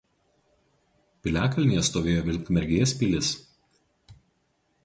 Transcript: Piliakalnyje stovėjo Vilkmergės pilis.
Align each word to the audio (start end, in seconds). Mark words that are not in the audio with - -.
Piliakalnyje 1.27 1.83
stovėjo 1.89 2.25
Vilkmergės 2.31 2.97
pilis. 3.03 3.33